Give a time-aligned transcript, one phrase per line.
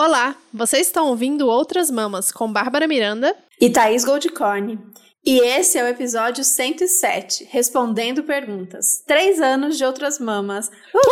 [0.00, 4.78] Olá, vocês estão ouvindo Outras Mamas com Bárbara Miranda e Thaís Goldcorn.
[5.22, 9.04] E esse é o episódio 107, Respondendo Perguntas.
[9.06, 10.70] Três anos de Outras Mamas.
[10.94, 11.10] Uhul!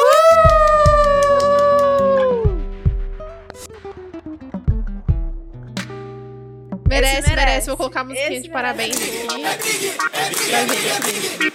[6.89, 7.67] Merece, merece, merece.
[7.67, 9.91] Vou colocar a musiquinha de parabéns aqui.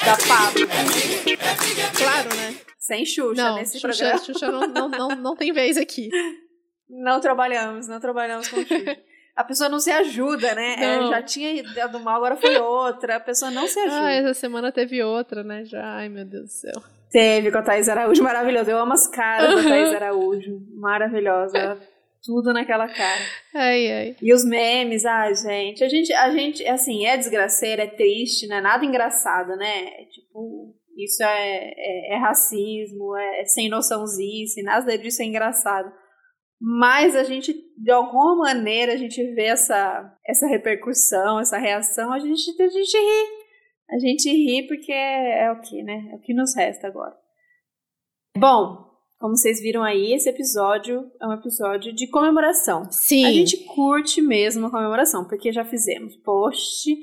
[0.05, 0.67] Da Pablo.
[1.97, 2.55] Claro, né?
[2.77, 4.23] Sem Xuxa não, nesse Xuxa, programa.
[4.23, 6.11] Xuxa não, não, não, não tem vez aqui.
[6.89, 8.57] Não trabalhamos, não trabalhamos com.
[9.35, 10.75] A pessoa não se ajuda, né?
[10.77, 13.15] É, já tinha dado mal, agora foi outra.
[13.15, 14.05] A pessoa não se ajuda.
[14.05, 15.65] Ah, essa semana teve outra, né?
[15.65, 16.83] Já, ai meu Deus do céu.
[17.09, 18.69] Teve com a Thaís Araújo, maravilhoso.
[18.69, 20.61] Eu amo as caras da Thaís Araújo.
[20.75, 21.79] Maravilhosa.
[22.23, 23.21] Tudo naquela cara.
[23.53, 24.15] Ai, ai.
[24.21, 25.83] E os memes, ai, gente.
[25.83, 29.85] A gente, a gente, assim, é desgraceira, é triste, não é nada engraçado, né?
[29.99, 35.91] É, tipo, isso é, é, é racismo, é, é sem noçãozice, nada disso é engraçado.
[36.65, 42.19] Mas a gente, de alguma maneira, a gente vê essa, essa repercussão, essa reação, a
[42.19, 43.43] gente, a gente ri.
[43.89, 46.09] A gente ri porque é, é o que, né?
[46.13, 47.13] É o que nos resta agora.
[48.37, 52.89] Bom, como vocês viram aí, esse episódio é um episódio de comemoração.
[52.89, 53.25] Sim.
[53.25, 56.95] A gente curte mesmo a comemoração, porque já fizemos post,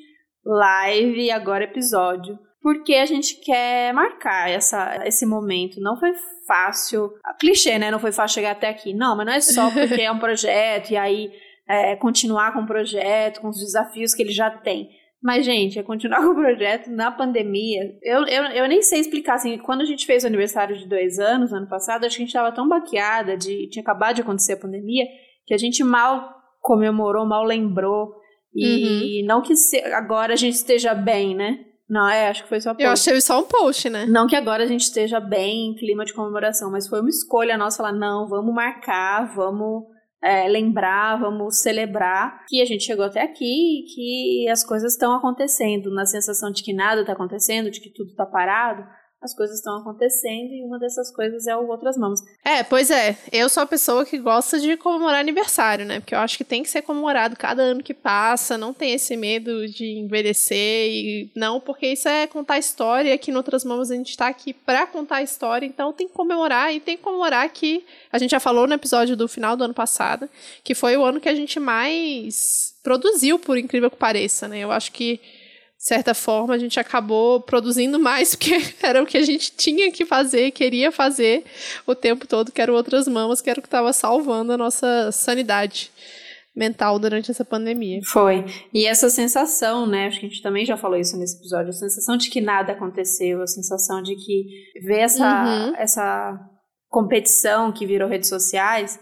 [0.42, 2.38] live e agora episódio.
[2.62, 5.80] Porque a gente quer marcar essa, esse momento.
[5.80, 6.12] Não foi
[6.47, 7.12] fácil.
[7.39, 7.91] Clichê, né?
[7.91, 8.92] Não foi fácil chegar até aqui.
[8.92, 11.31] Não, mas não é só porque é um projeto e aí
[11.69, 14.91] é, continuar com o projeto, com os desafios que ele já tem.
[15.22, 17.97] Mas, gente, é continuar com o projeto na pandemia.
[18.03, 21.19] Eu, eu, eu nem sei explicar, assim, quando a gente fez o aniversário de dois
[21.19, 24.55] anos, ano passado, acho que a gente estava tão baqueada, de, tinha acabado de acontecer
[24.55, 25.05] a pandemia,
[25.47, 28.14] que a gente mal comemorou, mal lembrou.
[28.55, 29.27] E uhum.
[29.27, 31.64] não que se, agora a gente esteja bem, né?
[31.91, 32.84] Não, é, acho que foi só post.
[32.84, 34.06] Eu achei só um post, né?
[34.06, 37.58] Não que agora a gente esteja bem em clima de comemoração, mas foi uma escolha
[37.58, 39.86] nossa lá, não, vamos marcar, vamos
[40.22, 45.12] é, lembrar, vamos celebrar que a gente chegou até aqui e que as coisas estão
[45.12, 48.84] acontecendo, na sensação de que nada está acontecendo, de que tudo está parado
[49.22, 52.20] as coisas estão acontecendo e uma dessas coisas é o Outras Mãos.
[52.42, 53.19] É, pois é.
[53.31, 56.00] Eu sou a pessoa que gosta de comemorar aniversário, né?
[56.00, 59.16] Porque eu acho que tem que ser comemorado cada ano que passa, não tem esse
[59.16, 63.94] medo de envelhecer e não, porque isso é contar história, aqui no Outras Mãos a
[63.94, 67.84] gente tá aqui pra contar história, então tem que comemorar e tem que comemorar que
[68.10, 70.31] a gente já falou no episódio do final do ano passado,
[70.64, 74.60] que foi o ano que a gente mais produziu, por incrível que pareça, né?
[74.60, 75.20] Eu acho que
[75.90, 80.06] certa forma, a gente acabou produzindo mais, porque era o que a gente tinha que
[80.06, 81.44] fazer, queria fazer
[81.84, 85.10] o tempo todo, que era outras mamas, que era o que estava salvando a nossa
[85.10, 85.90] sanidade
[86.54, 88.00] mental durante essa pandemia.
[88.04, 88.44] Foi.
[88.72, 91.72] E essa sensação, né, acho que a gente também já falou isso nesse episódio, a
[91.72, 94.44] sensação de que nada aconteceu, a sensação de que
[94.86, 95.76] ver essa, uhum.
[95.76, 96.38] essa
[96.88, 98.98] competição que virou redes sociais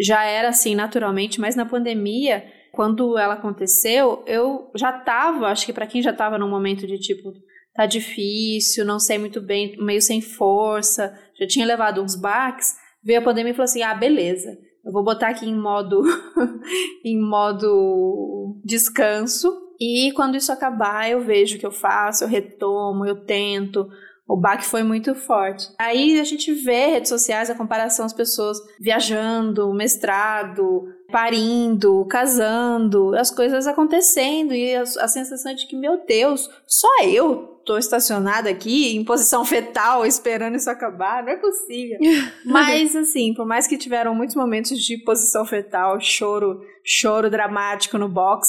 [0.00, 5.72] já era assim naturalmente, mas na pandemia quando ela aconteceu, eu já tava, acho que
[5.72, 7.32] para quem já tava num momento de tipo,
[7.74, 13.20] tá difícil, não sei muito bem, meio sem força, já tinha levado uns baques, veio
[13.20, 14.56] a pandemia e falou assim: "Ah, beleza.
[14.84, 16.02] Eu vou botar aqui em modo
[17.04, 23.06] em modo descanso e quando isso acabar, eu vejo o que eu faço, eu retomo,
[23.06, 23.88] eu tento,
[24.30, 25.66] o baque foi muito forte.
[25.76, 33.30] Aí a gente vê redes sociais, a comparação as pessoas viajando, mestrado, parindo, casando, as
[33.30, 38.96] coisas acontecendo e a, a sensação de que, meu Deus, só eu tô estacionada aqui
[38.96, 41.98] em posição fetal esperando isso acabar, não é possível.
[42.44, 48.08] Mas assim, por mais que tiveram muitos momentos de posição fetal, choro, choro dramático no
[48.08, 48.48] box,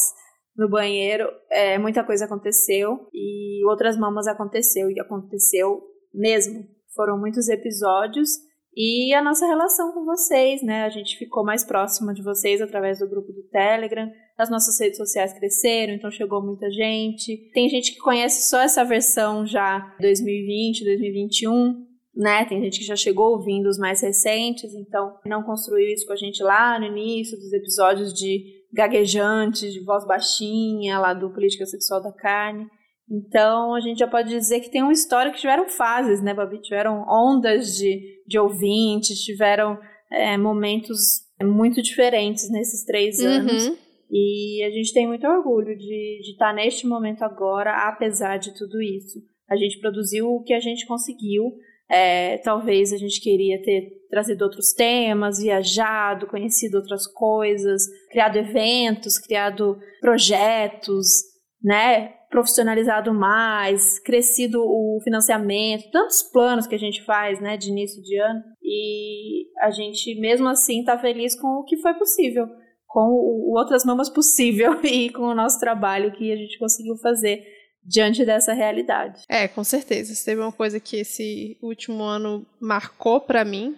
[0.55, 5.81] no banheiro, é, muita coisa aconteceu e outras mamas aconteceu e aconteceu
[6.13, 6.65] mesmo.
[6.95, 8.29] Foram muitos episódios
[8.75, 10.83] e a nossa relação com vocês, né?
[10.83, 14.09] A gente ficou mais próxima de vocês através do grupo do Telegram.
[14.37, 17.51] As nossas redes sociais cresceram, então chegou muita gente.
[17.53, 22.45] Tem gente que conhece só essa versão já 2020, 2021, né?
[22.45, 26.17] Tem gente que já chegou ouvindo os mais recentes, então não construiu isso com a
[26.17, 32.01] gente lá no início dos episódios de gaguejantes, de voz baixinha, lá do Política Sexual
[32.01, 32.67] da Carne.
[33.11, 36.61] Então, a gente já pode dizer que tem uma história que tiveram fases, né, Babi?
[36.61, 39.77] Tiveram ondas de, de ouvintes, tiveram
[40.09, 40.97] é, momentos
[41.43, 43.27] muito diferentes nesses três uhum.
[43.27, 43.77] anos.
[44.09, 48.81] E a gente tem muito orgulho de, de estar neste momento agora, apesar de tudo
[48.81, 49.19] isso.
[49.49, 51.43] A gente produziu o que a gente conseguiu.
[51.89, 59.17] É, talvez a gente queria ter trazido outros temas, viajado, conhecido outras coisas, criado eventos,
[59.17, 61.30] criado projetos,
[61.63, 62.13] né?
[62.29, 68.17] Profissionalizado mais, crescido o financiamento, tantos planos que a gente faz, né, de início de
[68.17, 68.41] ano.
[68.63, 72.47] E a gente, mesmo assim, está feliz com o que foi possível,
[72.87, 77.45] com o Outras Mamas possível e com o nosso trabalho que a gente conseguiu fazer
[77.83, 79.23] diante dessa realidade.
[79.27, 80.13] É, com certeza.
[80.23, 83.75] Teve uma coisa que esse último ano marcou para mim,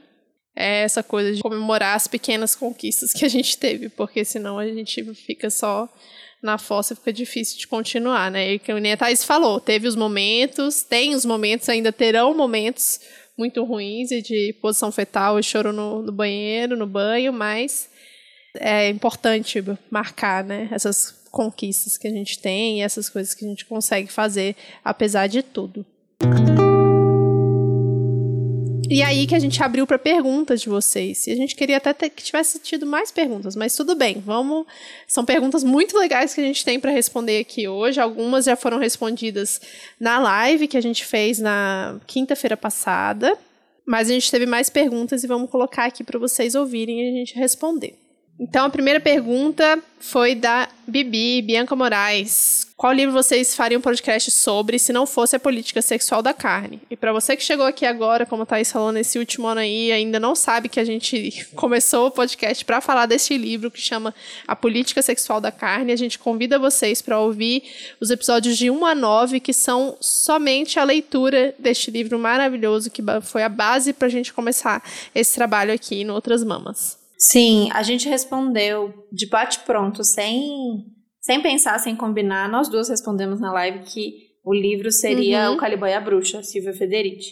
[0.55, 4.67] é essa coisa de comemorar as pequenas conquistas que a gente teve, porque senão a
[4.67, 5.89] gente fica só
[6.43, 8.53] na fossa, fica difícil de continuar, né?
[8.53, 12.99] E que a Thaís falou, teve os momentos, tem os momentos, ainda terão momentos
[13.37, 17.89] muito ruins e de posição fetal e choro no, no banheiro, no banho, mas
[18.55, 20.67] é importante marcar, né?
[20.71, 25.27] Essas conquistas que a gente tem e essas coisas que a gente consegue fazer, apesar
[25.27, 25.83] de tudo.
[28.93, 31.25] E aí que a gente abriu para perguntas de vocês.
[31.25, 34.21] E a gente queria até que tivesse tido mais perguntas, mas tudo bem.
[34.23, 34.67] Vamos.
[35.07, 37.99] São perguntas muito legais que a gente tem para responder aqui hoje.
[37.99, 39.59] Algumas já foram respondidas
[39.99, 43.35] na live que a gente fez na quinta-feira passada.
[43.83, 47.17] Mas a gente teve mais perguntas e vamos colocar aqui para vocês ouvirem e a
[47.17, 47.97] gente responder.
[48.39, 52.67] Então, a primeira pergunta foi da Bibi, Bianca Moraes.
[52.75, 56.81] Qual livro vocês fariam podcast sobre se não fosse a política sexual da carne?
[56.89, 60.19] E para você que chegou aqui agora, como Thaís falou nesse último ano aí, ainda
[60.19, 64.13] não sabe que a gente começou o podcast para falar deste livro que chama
[64.47, 67.63] A Política Sexual da Carne, a gente convida vocês para ouvir
[68.01, 73.03] os episódios de 1 a 9, que são somente a leitura deste livro maravilhoso, que
[73.21, 74.83] foi a base para a gente começar
[75.13, 76.97] esse trabalho aqui no Outras Mamas.
[77.17, 80.85] Sim, a gente respondeu de bate-pronto, sem,
[81.23, 82.49] sem pensar, sem combinar.
[82.49, 85.55] Nós duas respondemos na live que o livro seria uhum.
[85.55, 87.31] O Caliban e a Bruxa, Silvia Federici.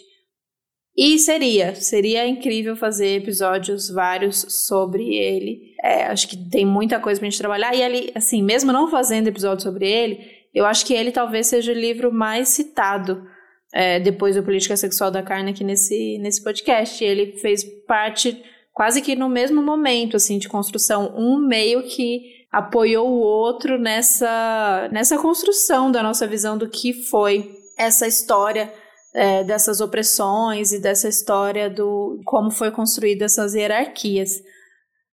[0.96, 5.74] E seria, seria incrível fazer episódios vários sobre ele.
[5.82, 7.74] É, acho que tem muita coisa pra gente trabalhar.
[7.74, 10.20] E ali, assim, mesmo não fazendo episódio sobre ele,
[10.54, 13.26] eu acho que ele talvez seja o livro mais citado
[13.74, 17.02] é, depois do Política Sexual da Carne aqui nesse, nesse podcast.
[17.02, 18.42] Ele fez parte
[18.72, 24.88] quase que no mesmo momento, assim, de construção, um meio que apoiou o outro nessa,
[24.92, 28.72] nessa construção da nossa visão do que foi essa história
[29.14, 34.42] é, dessas opressões e dessa história do como foi construída essas hierarquias.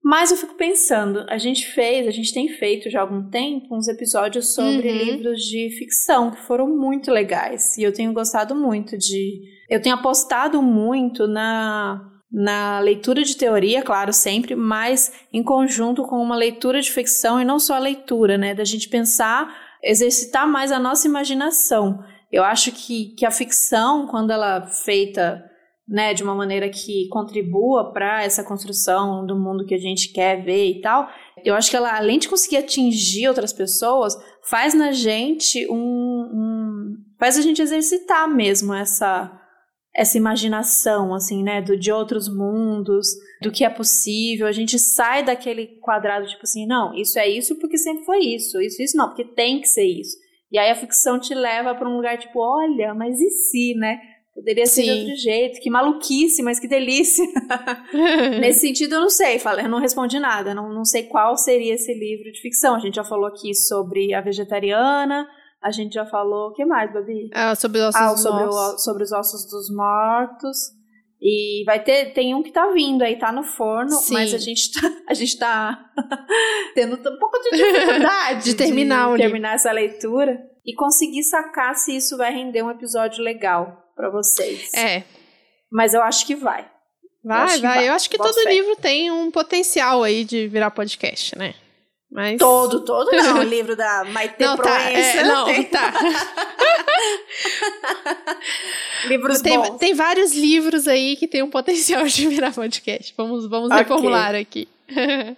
[0.02, 3.76] Mas eu fico pensando, a gente fez, a gente tem feito já há algum tempo
[3.76, 4.96] uns episódios sobre uhum.
[4.96, 9.96] livros de ficção que foram muito legais e eu tenho gostado muito de, eu tenho
[9.96, 16.80] apostado muito na na leitura de teoria, claro, sempre, mas em conjunto com uma leitura
[16.80, 18.54] de ficção e não só a leitura, né?
[18.54, 22.02] Da gente pensar, exercitar mais a nossa imaginação.
[22.30, 25.42] Eu acho que, que a ficção, quando ela é feita
[25.88, 30.44] né, de uma maneira que contribua para essa construção do mundo que a gente quer
[30.44, 31.08] ver e tal,
[31.42, 36.96] eu acho que ela, além de conseguir atingir outras pessoas, faz na gente um, um
[37.18, 39.32] faz a gente exercitar mesmo essa
[39.98, 43.08] essa imaginação, assim, né, do, de outros mundos,
[43.42, 44.46] do que é possível.
[44.46, 48.60] A gente sai daquele quadrado, tipo assim, não, isso é isso porque sempre foi isso,
[48.60, 50.16] isso, isso não, porque tem que ser isso.
[50.52, 53.98] E aí a ficção te leva para um lugar tipo, olha, mas e se, né?
[54.32, 54.94] Poderia ser Sim.
[54.94, 57.26] de outro jeito, que maluquice, mas que delícia.
[58.40, 61.74] Nesse sentido, eu não sei, falei, eu não respondi nada, não, não sei qual seria
[61.74, 62.76] esse livro de ficção.
[62.76, 65.28] A gente já falou aqui sobre a vegetariana,
[65.62, 66.48] a gente já falou.
[66.48, 67.30] O que mais, Babi?
[67.32, 70.78] Ah, sobre os ossos ah, dos sobre, o, sobre os ossos dos mortos.
[71.20, 74.14] E vai ter, tem um que tá vindo aí, tá no forno, Sim.
[74.14, 75.90] mas a gente tá, a gente tá
[76.76, 81.96] tendo um pouco de dificuldade de terminar, de terminar essa leitura e conseguir sacar se
[81.96, 84.72] isso vai render um episódio legal para vocês.
[84.74, 85.02] É.
[85.72, 86.70] Mas eu acho que vai.
[87.24, 87.60] Vai, eu vai.
[87.60, 87.88] vai.
[87.88, 88.50] Eu acho que Boa todo fé.
[88.50, 91.54] livro tem um potencial aí de virar podcast, né?
[92.10, 92.38] Mas...
[92.38, 93.40] Todo, todo não.
[93.40, 94.78] O livro da Maite não, Proença.
[94.78, 95.64] Tá, é, não, tem...
[95.64, 95.92] tá.
[99.06, 99.78] Livros tem, bons.
[99.78, 103.12] Tem vários livros aí que tem um potencial de virar podcast.
[103.16, 103.82] Vamos, vamos okay.
[103.82, 104.66] reformular aqui.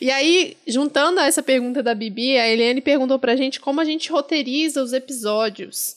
[0.00, 3.84] e aí, juntando a essa pergunta da Bibi, a Eliane perguntou pra gente como a
[3.84, 5.96] gente roteiriza os episódios.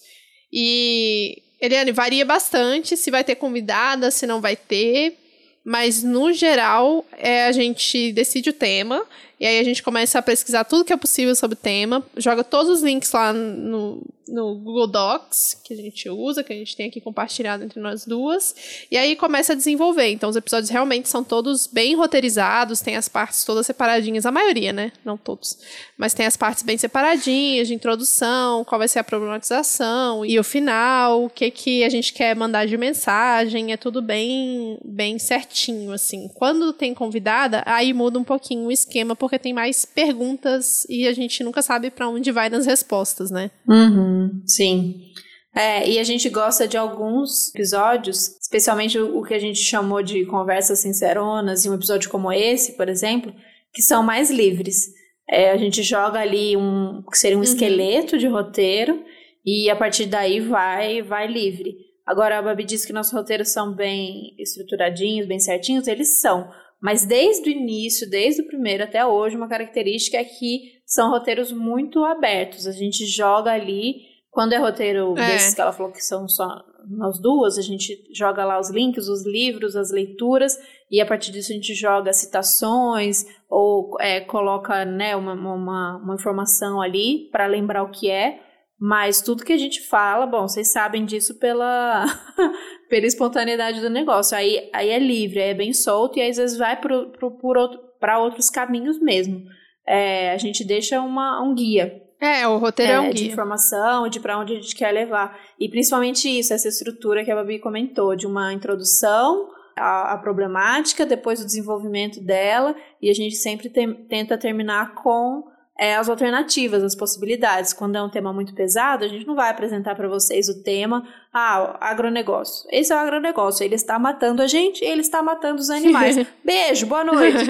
[0.52, 5.18] E, Eliane, varia bastante se vai ter convidada, se não vai ter.
[5.64, 9.06] Mas, no geral, é, a gente decide o tema
[9.40, 12.44] e aí a gente começa a pesquisar tudo que é possível sobre o tema, joga
[12.44, 16.76] todos os links lá no, no Google Docs que a gente usa, que a gente
[16.76, 18.56] tem aqui compartilhado entre nós duas,
[18.90, 20.10] e aí começa a desenvolver.
[20.10, 24.74] Então os episódios realmente são todos bem roteirizados, tem as partes todas separadinhas, a maioria,
[24.74, 24.92] né?
[25.04, 25.58] Não todos.
[25.98, 30.44] Mas tem as partes bem separadinhas, de introdução, qual vai ser a problematização e o
[30.44, 35.92] final, o que que a gente quer mandar de mensagem, é tudo bem bem certinho
[35.92, 36.30] assim.
[36.36, 41.44] Quando tem convidada, aí muda um pouquinho o esquema tem mais perguntas e a gente
[41.44, 43.52] nunca sabe para onde vai nas respostas, né?
[43.68, 45.10] Uhum, sim.
[45.56, 50.26] É, e a gente gosta de alguns episódios, especialmente o, que a gente chamou de
[50.26, 53.34] conversas sinceronas, e um episódio como esse, por exemplo,
[53.74, 54.88] que são mais livres.
[55.30, 57.44] É, a gente joga ali um que seria um uhum.
[57.44, 59.04] esqueleto de roteiro
[59.46, 61.76] e a partir daí vai vai livre.
[62.06, 66.50] Agora a Babi disse que nossos roteiros são bem estruturadinhos, bem certinhos, eles são.
[66.82, 71.52] Mas desde o início, desde o primeiro até hoje, uma característica é que são roteiros
[71.52, 72.66] muito abertos.
[72.66, 73.96] A gente joga ali,
[74.32, 75.28] quando é roteiro é.
[75.28, 79.08] desses que ela falou que são só nós duas, a gente joga lá os links,
[79.08, 80.58] os livros, as leituras,
[80.90, 86.16] e a partir disso a gente joga citações ou é, coloca né, uma, uma, uma
[86.16, 88.40] informação ali para lembrar o que é.
[88.80, 92.06] Mas tudo que a gente fala, bom, vocês sabem disso pela,
[92.90, 94.38] pela espontaneidade do negócio.
[94.38, 97.82] Aí, aí é livre, aí é bem solto e às vezes vai para outro,
[98.20, 99.44] outros caminhos mesmo.
[99.86, 102.02] É, a gente deixa uma, um guia.
[102.22, 103.14] É, o roteiro é, é um guia.
[103.14, 105.38] De informação, de para onde a gente quer levar.
[105.60, 111.06] E principalmente isso, essa estrutura que a Babi comentou, de uma introdução à, à problemática,
[111.06, 115.44] depois o desenvolvimento dela, e a gente sempre tem, tenta terminar com
[115.80, 117.72] é, as alternativas, as possibilidades.
[117.72, 121.08] Quando é um tema muito pesado, a gente não vai apresentar para vocês o tema,
[121.34, 122.68] ah, agronegócio.
[122.70, 126.18] Esse é o agronegócio, ele está matando a gente, ele está matando os animais.
[126.44, 127.46] Beijo, boa noite.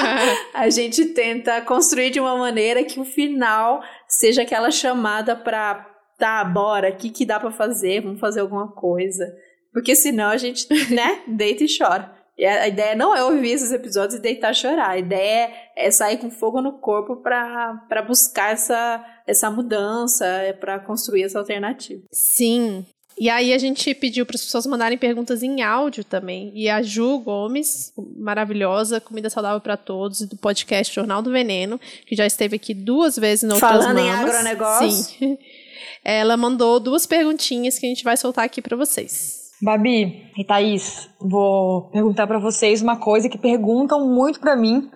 [0.54, 5.86] a gente tenta construir de uma maneira que o final seja aquela chamada para
[6.18, 8.00] tá, bora, o que, que dá para fazer?
[8.00, 9.30] Vamos fazer alguma coisa.
[9.74, 12.13] Porque senão a gente, né, deita e chora.
[12.36, 14.90] E a ideia não é ouvir esses episódios e deitar chorar.
[14.90, 20.80] A ideia é sair com fogo no corpo para buscar essa, essa mudança, é para
[20.80, 22.02] construir essa alternativa.
[22.12, 22.84] Sim.
[23.16, 26.50] E aí a gente pediu para as pessoas mandarem perguntas em áudio também.
[26.54, 32.16] E a Ju Gomes, maravilhosa, Comida Saudável para Todos, do podcast Jornal do Veneno, que
[32.16, 34.04] já esteve aqui duas vezes no Outras Falando Mamas.
[34.04, 34.90] em agronegócio.
[34.90, 35.38] Sim.
[36.04, 39.43] Ela mandou duas perguntinhas que a gente vai soltar aqui para vocês.
[39.62, 44.90] Babi e Thaís, vou perguntar para vocês uma coisa que perguntam muito para mim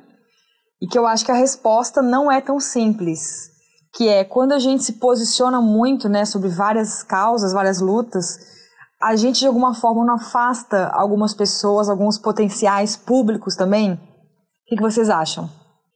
[0.80, 3.50] e que eu acho que a resposta não é tão simples,
[3.94, 8.38] que é quando a gente se posiciona muito, né, sobre várias causas, várias lutas,
[9.00, 13.92] a gente de alguma forma não afasta algumas pessoas, alguns potenciais públicos também.
[13.92, 13.98] O
[14.66, 15.48] que, que vocês acham?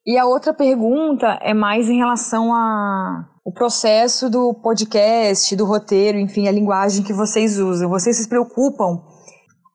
[0.06, 6.18] E a outra pergunta é mais em relação a o processo do podcast, do roteiro,
[6.18, 7.88] enfim, a linguagem que vocês usam.
[7.88, 9.00] Vocês se preocupam,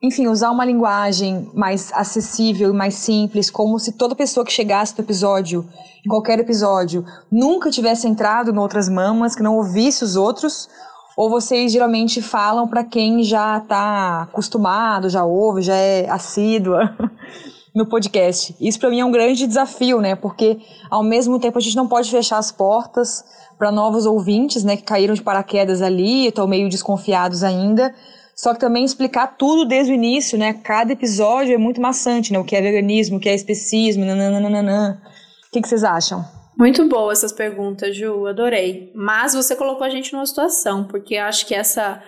[0.01, 4.97] enfim, usar uma linguagem mais acessível e mais simples, como se toda pessoa que chegasse
[4.97, 5.67] no episódio,
[6.05, 10.69] em qualquer episódio, nunca tivesse entrado em outras mamas, que não ouvisse os outros,
[11.17, 16.95] ou vocês geralmente falam para quem já está acostumado, já ouve, já é assídua
[17.77, 18.55] no podcast.
[18.59, 20.15] Isso para mim é um grande desafio, né?
[20.15, 20.57] Porque
[20.89, 23.23] ao mesmo tempo a gente não pode fechar as portas
[23.55, 27.93] para novos ouvintes, né, que caíram de paraquedas ali, estão meio desconfiados ainda.
[28.35, 30.53] Só que também explicar tudo desde o início, né?
[30.53, 32.37] Cada episódio é muito maçante, né?
[32.37, 35.01] O que é veganismo, o que é especismo, nananana.
[35.47, 36.23] O que, vocês acham?
[36.55, 38.91] Muito boa essas perguntas, Ju, adorei.
[38.95, 42.01] Mas você colocou a gente numa situação, porque acho que essa,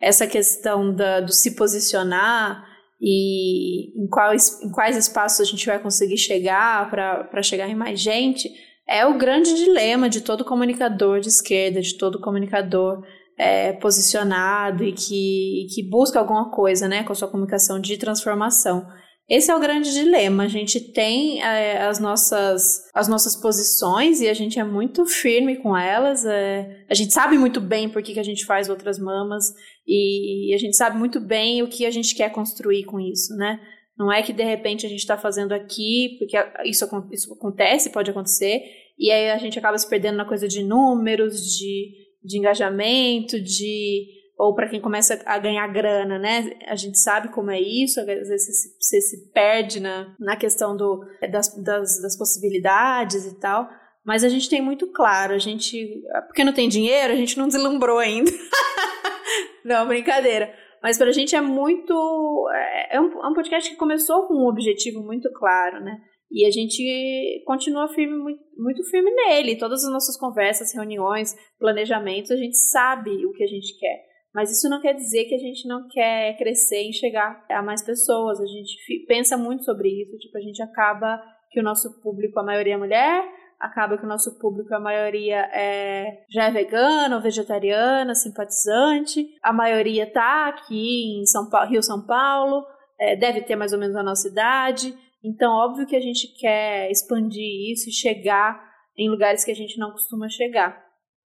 [0.00, 5.78] essa questão da, do se posicionar e em quais, em quais espaços a gente vai
[5.78, 8.50] conseguir chegar para chegar em mais gente,
[8.86, 13.02] é o grande dilema de todo comunicador de esquerda, de todo comunicador
[13.36, 18.86] é, posicionado e que, que busca alguma coisa né, com a sua comunicação de transformação.
[19.28, 20.44] Esse é o grande dilema.
[20.44, 25.56] A gente tem é, as, nossas, as nossas posições e a gente é muito firme
[25.56, 26.26] com elas.
[26.26, 29.54] É, a gente sabe muito bem por que, que a gente faz outras mamas
[29.86, 33.34] e, e a gente sabe muito bem o que a gente quer construir com isso,
[33.36, 33.60] né?
[33.96, 38.10] Não é que de repente a gente está fazendo aqui, porque isso, isso acontece, pode
[38.10, 38.60] acontecer,
[38.98, 44.06] e aí a gente acaba se perdendo na coisa de números, de, de engajamento, de
[44.36, 46.52] ou para quem começa a ganhar grana, né?
[46.66, 51.04] A gente sabe como é isso, às vezes você se, perde na, na questão do,
[51.30, 53.68] das, das, das possibilidades e tal.
[54.04, 56.02] Mas a gente tem muito claro, a gente.
[56.26, 58.30] Porque não tem dinheiro, a gente não deslumbrou ainda.
[59.64, 60.52] não, brincadeira.
[60.82, 62.50] Mas para a gente é muito.
[62.52, 65.96] É, é um, é um podcast que começou com um objetivo muito claro, né?
[66.30, 69.56] E a gente continua firme, muito, muito firme nele.
[69.56, 74.13] Todas as nossas conversas, reuniões, planejamentos, a gente sabe o que a gente quer.
[74.34, 77.82] Mas isso não quer dizer que a gente não quer crescer e chegar a mais
[77.82, 78.40] pessoas.
[78.40, 80.18] A gente pensa muito sobre isso.
[80.18, 83.24] Tipo, a gente acaba que o nosso público, a maioria é mulher,
[83.60, 90.10] acaba que o nosso público, a maioria é, já é vegana vegetariana, simpatizante, a maioria
[90.10, 92.66] tá aqui em São Paulo, Rio São Paulo,
[92.98, 96.90] é, deve ter mais ou menos a nossa idade, então óbvio que a gente quer
[96.90, 98.60] expandir isso e chegar
[98.96, 100.83] em lugares que a gente não costuma chegar.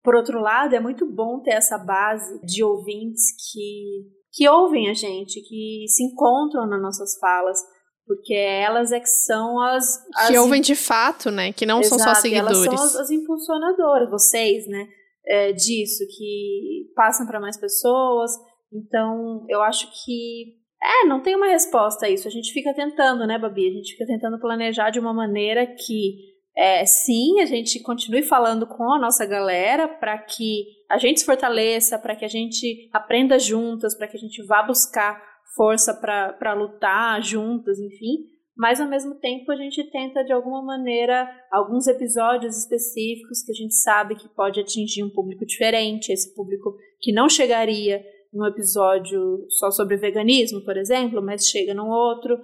[0.03, 4.95] Por outro lado, é muito bom ter essa base de ouvintes que, que ouvem a
[4.95, 7.59] gente, que se encontram nas nossas falas,
[8.05, 9.85] porque elas é que são as.
[10.17, 11.53] as que ouvem de fato, né?
[11.53, 12.67] Que não Exato, são só seguidores.
[12.67, 14.89] Elas são as, as impulsionadoras, vocês, né?
[15.25, 18.33] É, disso, que passam para mais pessoas.
[18.73, 20.61] Então, eu acho que.
[20.83, 22.27] É, não tem uma resposta a isso.
[22.27, 23.69] A gente fica tentando, né, Babi?
[23.69, 28.67] A gente fica tentando planejar de uma maneira que é, sim, a gente continue falando
[28.67, 33.39] com a nossa galera para que a gente se fortaleça, para que a gente aprenda
[33.39, 35.23] juntas, para que a gente vá buscar
[35.57, 38.31] força para lutar juntas, enfim.
[38.55, 43.55] Mas ao mesmo tempo a gente tenta de alguma maneira alguns episódios específicos que a
[43.55, 49.47] gente sabe que pode atingir um público diferente, esse público que não chegaria num episódio
[49.49, 52.39] só sobre veganismo, por exemplo, mas chega num outro,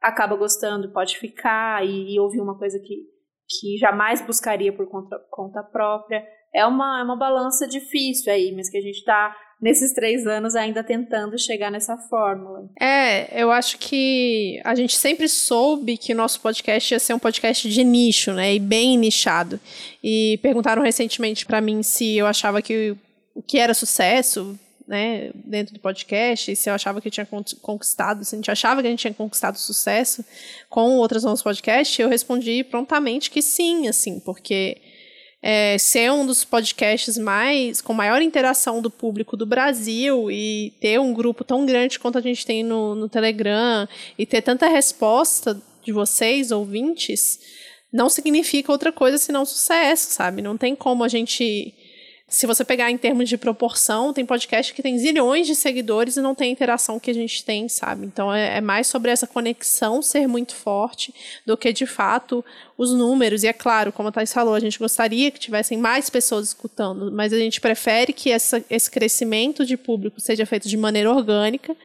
[0.00, 3.11] acaba gostando, pode ficar e, e ouvir uma coisa que
[3.60, 6.24] que jamais buscaria por conta, conta própria.
[6.54, 10.56] É uma, é uma balança difícil aí, mas que a gente está nesses três anos
[10.56, 12.68] ainda tentando chegar nessa fórmula.
[12.80, 17.18] É, eu acho que a gente sempre soube que o nosso podcast ia ser um
[17.18, 18.54] podcast de nicho, né?
[18.54, 19.60] E bem nichado.
[20.02, 22.96] E perguntaram recentemente para mim se eu achava que
[23.34, 27.26] o que era sucesso, né, dentro do podcast, se eu achava que eu tinha
[27.60, 30.24] conquistado, se a gente achava que a gente tinha conquistado sucesso
[30.68, 34.80] com outras novos podcasts, eu respondi prontamente que sim, assim, porque
[35.42, 41.00] é, ser um dos podcasts mais com maior interação do público do Brasil e ter
[41.00, 45.60] um grupo tão grande quanto a gente tem no, no Telegram e ter tanta resposta
[45.84, 47.40] de vocês, ouvintes,
[47.92, 50.40] não significa outra coisa senão sucesso, sabe?
[50.40, 51.74] Não tem como a gente
[52.32, 56.22] se você pegar em termos de proporção, tem podcast que tem zilhões de seguidores e
[56.22, 58.06] não tem a interação que a gente tem, sabe?
[58.06, 62.42] Então é, é, mais sobre essa conexão ser muito forte do que de fato
[62.78, 63.42] os números.
[63.42, 67.12] E é claro, como a Thais falou, a gente gostaria que tivessem mais pessoas escutando,
[67.12, 71.76] mas a gente prefere que essa, esse crescimento de público seja feito de maneira orgânica,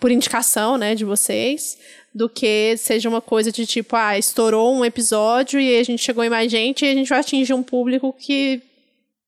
[0.00, 1.78] por indicação né, de vocês,
[2.12, 6.24] do que seja uma coisa de tipo, ah, estourou um episódio e a gente chegou
[6.24, 8.60] em mais gente e a gente vai atingir um público que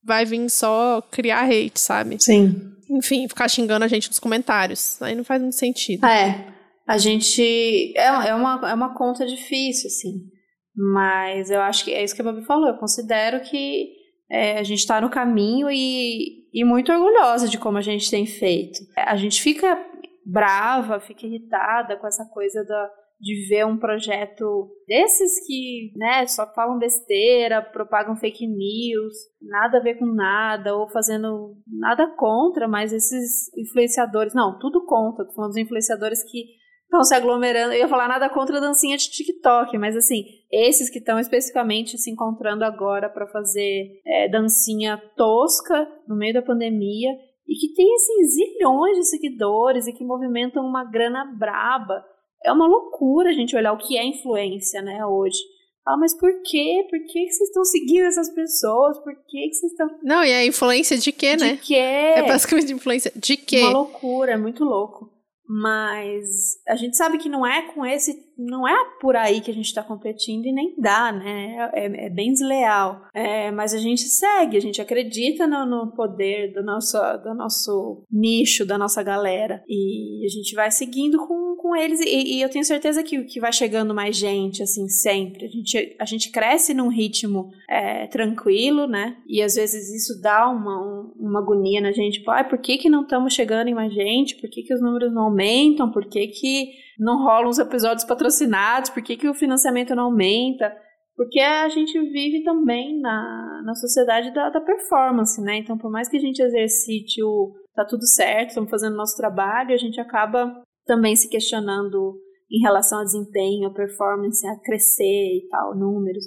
[0.04, 2.23] vai vir só criar hate, sabe?
[2.23, 2.73] Sim.
[2.90, 5.00] Enfim, ficar xingando a gente nos comentários.
[5.02, 6.04] Aí não faz muito sentido.
[6.06, 6.47] É.
[6.86, 7.93] A gente.
[7.97, 10.28] É, é, uma, é uma conta difícil, assim.
[10.76, 12.69] Mas eu acho que é isso que a Babi falou.
[12.69, 13.88] Eu considero que
[14.30, 18.26] é, a gente está no caminho e, e muito orgulhosa de como a gente tem
[18.26, 18.80] feito.
[18.97, 19.78] A gente fica
[20.26, 26.46] brava, fica irritada com essa coisa da de ver um projeto desses que, né, só
[26.54, 32.92] falam besteira, propagam fake news, nada a ver com nada, ou fazendo nada contra, mas
[32.92, 36.44] esses influenciadores, não, tudo contra, tô falando dos influenciadores que
[36.84, 40.90] estão se aglomerando, eu ia falar nada contra a dancinha de TikTok, mas assim, esses
[40.90, 47.10] que estão especificamente se encontrando agora para fazer é, dancinha tosca no meio da pandemia,
[47.46, 52.04] e que tem assim zilhões de seguidores e que movimentam uma grana braba
[52.45, 55.39] é uma loucura a gente olhar o que é influência, né, hoje.
[55.87, 56.87] Ah, mas por quê?
[56.89, 58.99] Por que, que vocês estão seguindo essas pessoas?
[59.00, 59.91] Por que, que vocês estão.
[60.02, 61.52] Não, e a influência de quê, né?
[61.52, 61.75] De quê?
[61.75, 63.61] É basicamente influência de quê?
[63.61, 65.15] Uma loucura, é muito louco.
[65.47, 69.54] Mas a gente sabe que não é com esse, não é por aí que a
[69.54, 71.71] gente está competindo e nem dá, né?
[71.75, 73.02] É, é bem desleal.
[73.15, 78.07] É, mas a gente segue, a gente acredita no, no, poder do nosso, do nosso
[78.11, 79.63] nicho, da nossa galera.
[79.69, 81.98] E a gente vai seguindo com, com eles.
[82.00, 85.46] E, e eu tenho certeza que, que vai chegando mais gente, assim, sempre.
[85.46, 89.16] A gente, a gente cresce num ritmo é, tranquilo, né?
[89.26, 92.18] E às vezes isso dá uma, uma agonia na gente.
[92.18, 94.38] Tipo, ah, por que, que não estamos chegando em mais gente?
[94.38, 95.90] Por que, que os números não aumentam?
[95.90, 98.90] Por que, que não rolam os episódios patrocinados?
[98.90, 100.70] Por que, que o financiamento não aumenta?
[101.16, 105.56] Porque a gente vive também na, na sociedade da, da performance, né?
[105.56, 109.74] Então, por mais que a gente exercite o tá tudo certo, estamos fazendo nosso trabalho,
[109.74, 112.20] a gente acaba também se questionando
[112.50, 116.25] em relação a desempenho, a performance, a crescer e tal, números.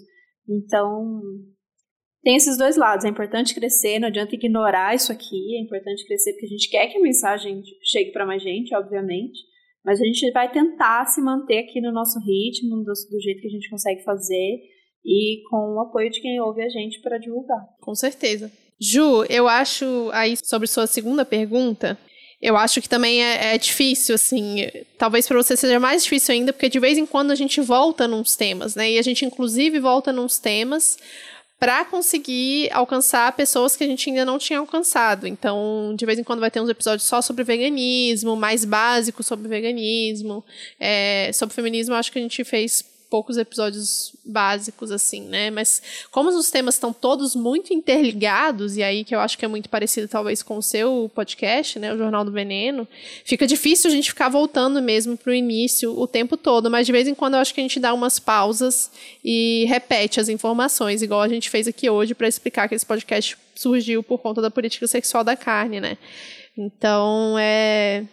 [0.47, 1.21] Então,
[2.23, 3.05] tem esses dois lados.
[3.05, 5.55] É importante crescer, não adianta ignorar isso aqui.
[5.55, 9.39] É importante crescer porque a gente quer que a mensagem chegue para mais gente, obviamente.
[9.85, 13.47] Mas a gente vai tentar se manter aqui no nosso ritmo, do, do jeito que
[13.47, 14.59] a gente consegue fazer
[15.05, 17.63] e com o apoio de quem ouve a gente para divulgar.
[17.79, 18.51] Com certeza.
[18.79, 21.97] Ju, eu acho aí sobre sua segunda pergunta,
[22.41, 24.67] eu acho que também é, é difícil, assim.
[24.97, 28.07] Talvez para você seja mais difícil ainda, porque de vez em quando a gente volta
[28.07, 28.91] nos temas, né?
[28.91, 30.97] E a gente, inclusive, volta nos temas
[31.59, 35.27] para conseguir alcançar pessoas que a gente ainda não tinha alcançado.
[35.27, 39.47] Então, de vez em quando vai ter uns episódios só sobre veganismo, mais básicos sobre
[39.47, 40.45] veganismo.
[40.79, 45.49] É, sobre feminismo, acho que a gente fez poucos episódios básicos, assim, né?
[45.49, 49.47] Mas como os temas estão todos muito interligados, e aí que eu acho que é
[49.47, 51.93] muito parecido, talvez, com o seu podcast, né?
[51.93, 52.87] O Jornal do Veneno,
[53.23, 56.91] fica difícil a gente ficar voltando mesmo para o início o tempo todo, mas de
[56.91, 58.91] vez em quando eu acho que a gente dá umas pausas
[59.23, 63.37] e repete as informações, igual a gente fez aqui hoje para explicar que esse podcast
[63.55, 65.97] surgiu por conta da política sexual da carne, né?
[66.57, 68.03] Então, é,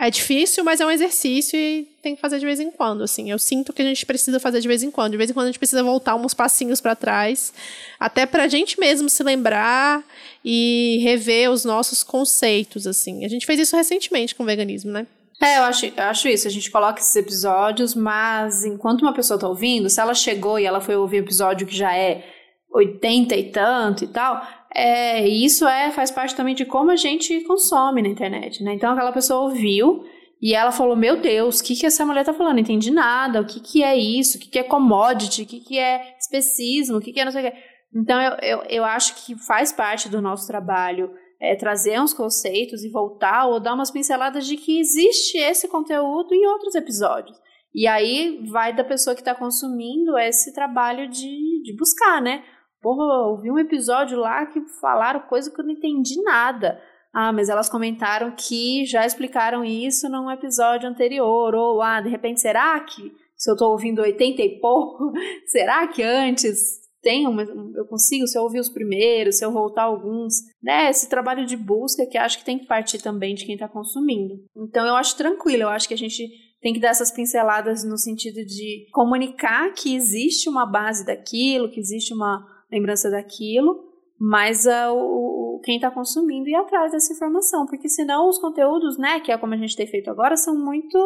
[0.00, 3.30] é difícil, mas é um exercício e tem que fazer de vez em quando, assim.
[3.30, 5.12] Eu sinto que a gente precisa fazer de vez em quando.
[5.12, 7.52] De vez em quando a gente precisa voltar uns passinhos para trás,
[7.98, 10.02] até para a gente mesmo se lembrar
[10.42, 13.26] e rever os nossos conceitos, assim.
[13.26, 15.06] A gente fez isso recentemente com o veganismo, né?
[15.38, 16.48] É, eu acho, eu acho isso.
[16.48, 20.64] A gente coloca esses episódios, mas enquanto uma pessoa tá ouvindo, se ela chegou e
[20.64, 22.24] ela foi ouvir um episódio que já é
[22.72, 27.40] 80 e tanto e tal, é, isso é faz parte também de como a gente
[27.42, 28.74] consome na internet, né?
[28.74, 30.04] Então aquela pessoa ouviu
[30.40, 32.54] e ela falou: Meu Deus, o que, que essa mulher tá falando?
[32.54, 33.40] Não entendi nada.
[33.40, 34.38] O que, que é isso?
[34.38, 35.42] O que, que é commodity?
[35.42, 36.98] O que, que é especismo?
[36.98, 37.58] O que, que é não sei o que.
[37.94, 42.84] Então eu, eu, eu acho que faz parte do nosso trabalho é, trazer uns conceitos
[42.84, 47.36] e voltar ou dar umas pinceladas de que existe esse conteúdo em outros episódios.
[47.74, 52.44] E aí vai da pessoa que está consumindo esse trabalho de, de buscar, né?
[52.80, 56.80] Porra, ouvi um episódio lá que falaram coisa que eu não entendi nada.
[57.12, 61.54] Ah, mas elas comentaram que já explicaram isso num episódio anterior.
[61.54, 65.12] Ou, ah, de repente, será que se eu estou ouvindo 80 e pouco,
[65.46, 69.84] será que antes tem uma, eu consigo, se eu ouvir os primeiros, se eu voltar
[69.84, 70.90] alguns, né?
[70.90, 74.34] Esse trabalho de busca que acho que tem que partir também de quem está consumindo.
[74.56, 76.28] Então eu acho tranquilo, eu acho que a gente
[76.60, 81.80] tem que dar essas pinceladas no sentido de comunicar que existe uma base daquilo, que
[81.80, 88.28] existe uma lembrança daquilo, mas o, quem está consumindo ir atrás dessa informação, porque senão
[88.28, 90.98] os conteúdos, né, que é como a gente tem feito agora, são muito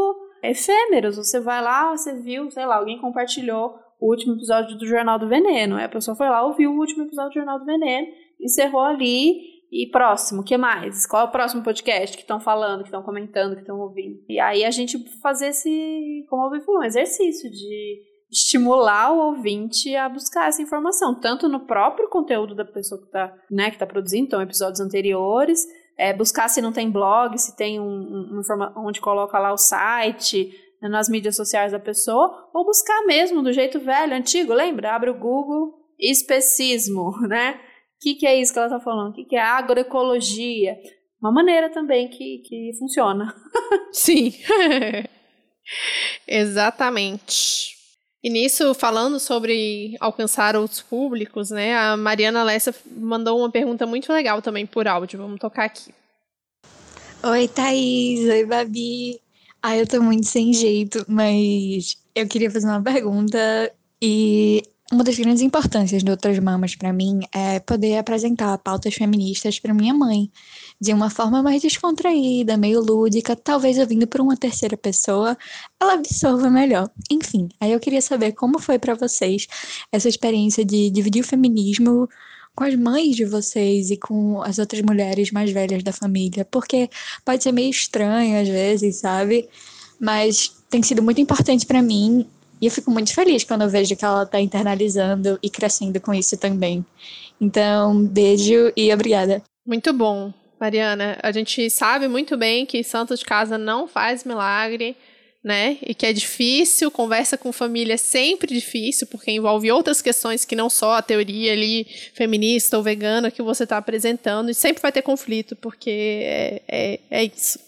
[0.42, 1.16] efêmeros.
[1.16, 5.28] Você vai lá, você viu, sei lá, alguém compartilhou o último episódio do Jornal do
[5.28, 5.76] Veneno.
[5.76, 8.06] a pessoa foi lá, ouviu o último episódio do Jornal do Veneno,
[8.40, 11.06] encerrou ali e próximo, o que mais?
[11.06, 14.20] Qual é o próximo podcast que estão falando, que estão comentando, que estão ouvindo?
[14.28, 18.02] E aí a gente fazer esse, como eu falou, um exercício de
[18.34, 23.32] estimular o ouvinte a buscar essa informação, tanto no próprio conteúdo da pessoa que está
[23.48, 25.64] né, que tá produzindo, então episódios anteriores,
[25.96, 29.56] é, buscar se não tem blog, se tem um, um, um onde coloca lá o
[29.56, 34.96] site, né, nas mídias sociais da pessoa, ou buscar mesmo do jeito velho, antigo, lembra?
[34.96, 37.60] Abre o Google, especismo, né?
[37.96, 39.12] O que, que é isso que ela está falando?
[39.12, 40.76] O que, que é agroecologia?
[41.22, 43.32] Uma maneira também que, que funciona.
[43.92, 44.32] Sim,
[46.26, 47.73] exatamente.
[48.24, 51.76] E nisso, falando sobre alcançar outros públicos, né?
[51.76, 55.18] A Mariana Lessa mandou uma pergunta muito legal também por áudio.
[55.18, 55.92] Vamos tocar aqui.
[57.22, 58.26] Oi, Thaís.
[58.26, 59.20] Oi, Babi.
[59.62, 63.38] Ah, eu tô muito sem jeito, mas eu queria fazer uma pergunta
[64.00, 69.58] e uma das grandes importâncias do Outras Mamas para mim é poder apresentar pautas feministas
[69.58, 70.30] para minha mãe
[70.80, 75.36] de uma forma mais descontraída, meio lúdica, talvez ouvindo por uma terceira pessoa,
[75.80, 76.90] ela absorva melhor.
[77.10, 79.46] Enfim, aí eu queria saber como foi para vocês
[79.90, 82.08] essa experiência de dividir o feminismo
[82.54, 86.88] com as mães de vocês e com as outras mulheres mais velhas da família, porque
[87.24, 89.48] pode ser meio estranho às vezes, sabe?
[90.00, 92.26] Mas tem sido muito importante para mim
[92.60, 96.14] e eu fico muito feliz quando eu vejo que ela está internalizando e crescendo com
[96.14, 96.84] isso também.
[97.40, 99.42] Então, beijo e obrigada.
[99.66, 100.32] Muito bom,
[100.64, 101.18] Mariana.
[101.22, 104.96] A gente sabe muito bem que santo de casa não faz milagre,
[105.42, 105.76] né?
[105.82, 110.56] E que é difícil, conversa com família é sempre difícil, porque envolve outras questões que
[110.56, 114.90] não só a teoria ali feminista ou vegana que você está apresentando, e sempre vai
[114.90, 115.90] ter conflito, porque
[116.24, 117.58] é, é, é isso.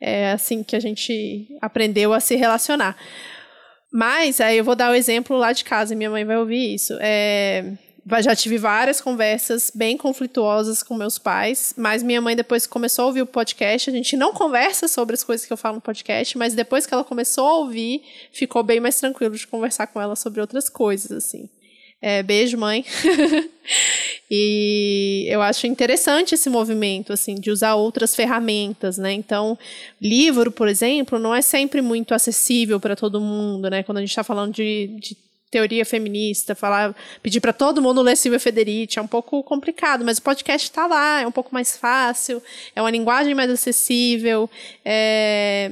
[0.00, 2.96] É assim que a gente aprendeu a se relacionar.
[3.92, 6.98] Mas aí eu vou dar o exemplo lá de casa, minha mãe vai ouvir isso.
[7.00, 7.72] É,
[8.20, 13.06] já tive várias conversas bem conflituosas com meus pais, mas minha mãe depois começou a
[13.06, 16.36] ouvir o podcast, a gente não conversa sobre as coisas que eu falo no podcast,
[16.36, 20.16] mas depois que ela começou a ouvir, ficou bem mais tranquilo de conversar com ela
[20.16, 21.48] sobre outras coisas, assim.
[22.04, 22.84] É, beijo, mãe.
[24.28, 29.12] e eu acho interessante esse movimento, assim, de usar outras ferramentas, né?
[29.12, 29.56] Então,
[30.00, 33.84] livro, por exemplo, não é sempre muito acessível para todo mundo, né?
[33.84, 35.16] Quando a gente está falando de, de
[35.52, 40.16] teoria feminista, falar, pedir para todo mundo ler Silvia Federici, é um pouco complicado, mas
[40.16, 42.42] o podcast está lá, é um pouco mais fácil,
[42.74, 44.48] é uma linguagem mais acessível,
[44.82, 45.70] é,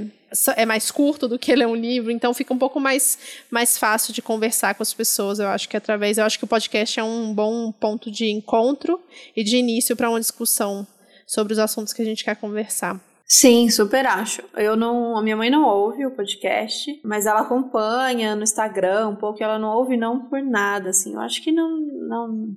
[0.54, 3.18] é mais curto do que ler um livro, então fica um pouco mais,
[3.50, 5.38] mais fácil de conversar com as pessoas.
[5.38, 9.00] Eu acho que através, eu acho que o podcast é um bom ponto de encontro
[9.34, 10.86] e de início para uma discussão
[11.26, 13.00] sobre os assuntos que a gente quer conversar.
[13.32, 14.42] Sim, super acho.
[14.56, 19.14] Eu não, a minha mãe não ouve o podcast, mas ela acompanha no Instagram um
[19.14, 21.14] pouco, ela não ouve não por nada, assim.
[21.14, 22.56] Eu acho que não não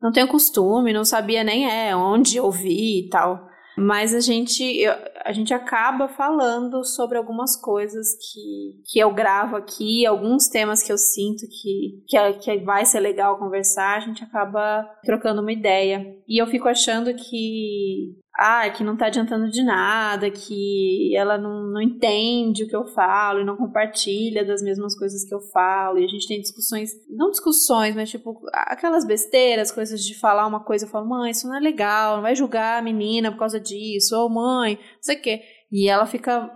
[0.00, 3.46] não tenho costume, não sabia nem é onde ouvir e tal.
[3.76, 4.94] Mas a gente, eu,
[5.26, 10.92] a gente acaba falando sobre algumas coisas que, que eu gravo aqui, alguns temas que
[10.92, 15.52] eu sinto que, que, é, que vai ser legal conversar, a gente acaba trocando uma
[15.52, 16.06] ideia.
[16.26, 21.70] E eu fico achando que ah, que não tá adiantando de nada, que ela não,
[21.70, 25.98] não entende o que eu falo e não compartilha das mesmas coisas que eu falo.
[25.98, 30.64] E a gente tem discussões, não discussões, mas tipo, aquelas besteiras, coisas de falar uma
[30.64, 33.60] coisa, eu falo, mãe, isso não é legal, não vai julgar a menina por causa
[33.60, 35.40] disso, ou mãe, não sei o quê.
[35.70, 36.50] E ela fica,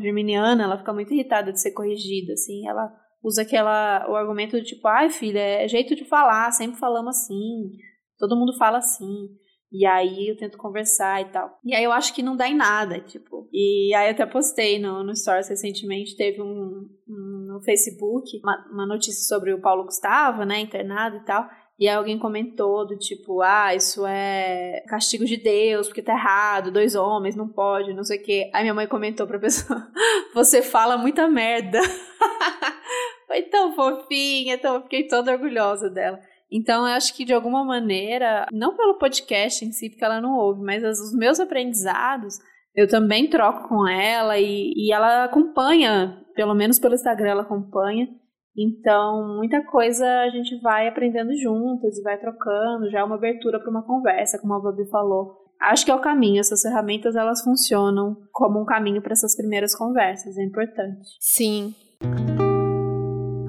[0.00, 4.64] geminiana, ela fica muito irritada de ser corrigida, assim, ela usa aquela, o argumento do
[4.64, 7.70] tipo, ai filha, é jeito de falar, sempre falamos assim,
[8.18, 9.28] todo mundo fala assim.
[9.72, 11.58] E aí eu tento conversar e tal.
[11.64, 13.48] E aí eu acho que não dá em nada, tipo.
[13.52, 18.66] E aí eu até postei no, no Stories recentemente, teve um, um no Facebook, uma,
[18.72, 21.48] uma notícia sobre o Paulo Gustavo, né, internado e tal.
[21.78, 26.70] E aí alguém comentou do tipo, ah, isso é castigo de Deus, porque tá errado,
[26.70, 28.50] dois homens, não pode, não sei o quê.
[28.52, 29.88] Aí minha mãe comentou pra pessoa,
[30.34, 31.80] você fala muita merda.
[33.26, 36.20] Foi tão fofinha, então eu fiquei toda orgulhosa dela.
[36.52, 40.36] Então, eu acho que de alguma maneira, não pelo podcast em si, porque ela não
[40.36, 42.38] ouve, mas os meus aprendizados,
[42.74, 48.08] eu também troco com ela e, e ela acompanha, pelo menos pelo Instagram, ela acompanha.
[48.56, 53.60] Então, muita coisa a gente vai aprendendo juntas e vai trocando, já é uma abertura
[53.60, 55.40] para uma conversa, como a Babi falou.
[55.60, 59.74] Acho que é o caminho, essas ferramentas elas funcionam como um caminho para essas primeiras
[59.74, 61.06] conversas, é importante.
[61.20, 61.74] Sim.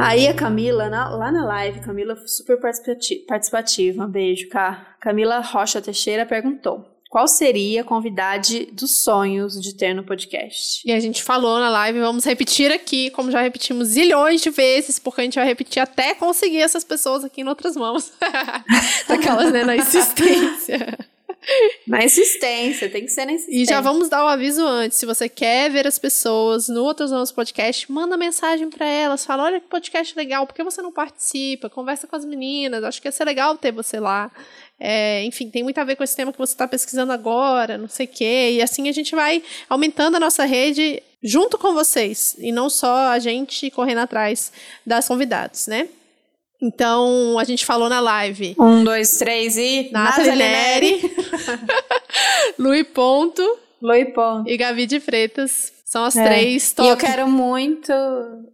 [0.02, 4.96] Aí a Camila, na, lá na live, Camila super participativa, um beijo, cá.
[5.00, 10.82] Camila Rocha Teixeira perguntou: qual seria a convidade dos sonhos de ter no podcast?
[10.88, 14.98] E a gente falou na live, vamos repetir aqui, como já repetimos zilhões de vezes,
[14.98, 18.14] porque a gente vai repetir até conseguir essas pessoas aqui em outras mãos.
[19.10, 20.98] Daquelas, né, na insistência.
[21.92, 23.64] Na insistência, tem que ser na insistência.
[23.64, 24.98] E já vamos dar o aviso antes.
[24.98, 29.26] Se você quer ver as pessoas no Outros Mãos Podcast, manda mensagem para elas.
[29.26, 31.70] Fala, olha que podcast legal, por que você não participa?
[31.70, 34.32] Conversa com as meninas, acho que ia ser legal ter você lá.
[34.80, 37.90] É, enfim, tem muito a ver com esse tema que você está pesquisando agora, não
[37.90, 38.52] sei o quê.
[38.54, 42.38] E assim a gente vai aumentando a nossa rede junto com vocês.
[42.40, 44.50] E não só a gente correndo atrás
[44.86, 45.90] das convidadas, né?
[46.62, 48.56] Então, a gente falou na live.
[48.60, 49.90] Um, dois, três e...
[49.92, 51.02] Nathalie Neri.
[52.60, 53.42] Lui Ponto.
[53.82, 54.48] Lui Ponto.
[54.48, 55.74] E Gavi de Freitas.
[55.84, 56.24] São as é.
[56.24, 56.88] três top.
[56.88, 57.92] E eu quero muito...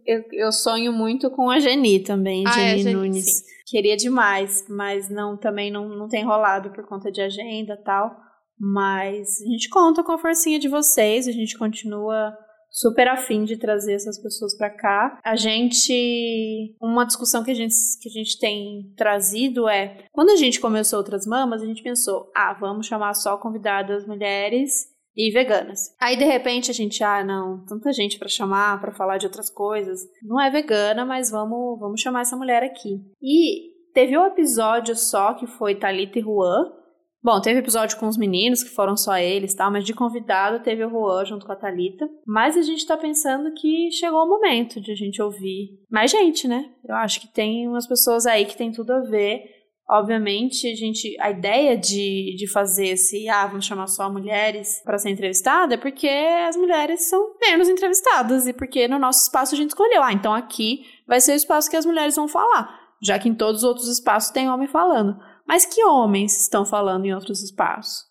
[0.06, 3.24] Eu, eu sonho muito com a Geni também, ah, Geni, é, Geni Nunes.
[3.24, 3.44] Sim.
[3.66, 8.16] Queria demais, mas não também não, não tem rolado por conta de agenda e tal.
[8.58, 12.34] Mas a gente conta com a forcinha de vocês, a gente continua
[12.70, 15.20] super afim de trazer essas pessoas para cá.
[15.24, 20.36] A gente, uma discussão que a gente que a gente tem trazido é, quando a
[20.36, 25.94] gente começou outras mamas, a gente pensou, ah, vamos chamar só convidadas mulheres e veganas.
[26.00, 29.50] Aí de repente a gente, ah, não, tanta gente para chamar, para falar de outras
[29.50, 30.00] coisas.
[30.22, 33.00] Não é vegana, mas vamos, vamos chamar essa mulher aqui.
[33.20, 36.72] E teve um episódio só que foi Talita e Juan,
[37.20, 40.84] Bom, teve episódio com os meninos, que foram só eles, tal, mas de convidado teve
[40.84, 42.08] o Juan junto com a Thalita.
[42.24, 46.46] Mas a gente tá pensando que chegou o momento de a gente ouvir mais gente,
[46.46, 46.64] né?
[46.88, 49.42] Eu acho que tem umas pessoas aí que tem tudo a ver.
[49.90, 54.98] Obviamente, a gente, a ideia de, de fazer esse, ah, vamos chamar só mulheres para
[54.98, 56.06] ser entrevistada, é porque
[56.46, 60.34] as mulheres são menos entrevistadas e porque no nosso espaço a gente escolheu, ah, então
[60.34, 63.64] aqui vai ser o espaço que as mulheres vão falar, já que em todos os
[63.64, 65.16] outros espaços tem homem falando.
[65.48, 68.06] Mas que homens estão falando em outros espaços?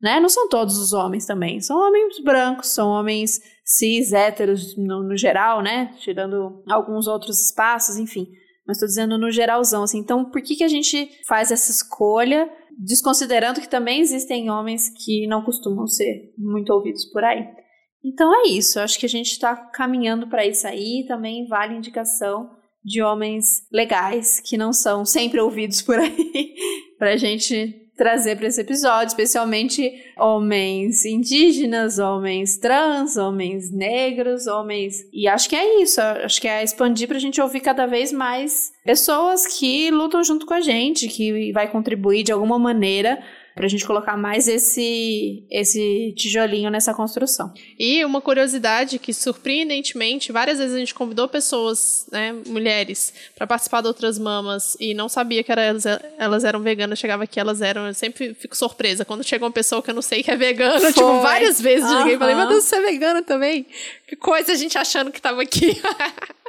[0.00, 0.20] Né?
[0.20, 1.60] Não são todos os homens também.
[1.60, 5.94] São homens brancos, são homens cis, héteros no, no geral, né?
[5.98, 8.26] Tirando alguns outros espaços, enfim.
[8.66, 9.98] Mas estou dizendo no geralzão, assim.
[9.98, 15.26] Então, por que, que a gente faz essa escolha, desconsiderando que também existem homens que
[15.26, 17.46] não costumam ser muito ouvidos por aí?
[18.04, 18.78] Então é isso.
[18.78, 21.04] Eu acho que a gente está caminhando para isso aí.
[21.06, 22.50] Também vale indicação
[22.84, 26.54] de homens legais que não são sempre ouvidos por aí
[27.02, 35.04] pra gente trazer para esse episódio, especialmente homens indígenas, homens trans, homens negros, homens.
[35.12, 38.72] E acho que é isso, acho que é expandir pra gente ouvir cada vez mais
[38.84, 43.20] pessoas que lutam junto com a gente, que vai contribuir de alguma maneira
[43.54, 47.52] Pra gente colocar mais esse, esse tijolinho nessa construção.
[47.78, 53.82] E uma curiosidade que, surpreendentemente, várias vezes a gente convidou pessoas, né, mulheres, para participar
[53.82, 55.84] de outras mamas e não sabia que era, elas,
[56.18, 57.86] elas eram veganas, chegava aqui, elas eram.
[57.86, 60.80] Eu sempre fico surpresa quando chega uma pessoa que eu não sei que é vegana,
[60.92, 60.92] Foi.
[60.92, 61.98] tipo, várias vezes uhum.
[61.98, 63.66] cheguei e falei, meu Deus, você é vegana também?
[64.06, 65.80] Que coisa a gente achando que tava aqui.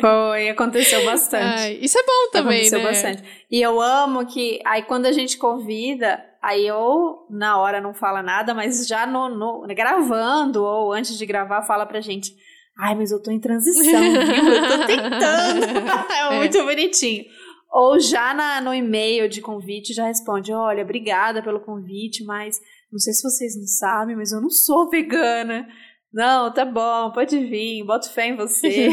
[0.00, 1.44] Foi, aconteceu bastante.
[1.44, 2.84] Ai, isso é bom também, aconteceu né?
[2.84, 3.22] bastante.
[3.50, 8.22] E eu amo que, aí quando a gente convida, aí eu, na hora, não fala
[8.22, 12.34] nada, mas já no, no gravando ou antes de gravar, fala pra gente.
[12.78, 14.54] Ai, mas eu tô em transição, viu?
[14.54, 15.66] Eu tô tentando.
[16.12, 16.62] é muito é.
[16.62, 17.24] bonitinho.
[17.70, 22.58] Ou já na, no e-mail de convite já responde: Olha, obrigada pelo convite, mas
[22.90, 25.66] não sei se vocês não sabem, mas eu não sou vegana.
[26.12, 28.88] Não, tá bom, pode vir, boto fé em você.